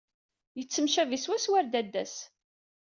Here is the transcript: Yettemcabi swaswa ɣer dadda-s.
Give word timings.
Yettemcabi 0.57 1.17
swaswa 1.19 1.53
ɣer 1.55 1.65
dadda-s. 1.67 2.15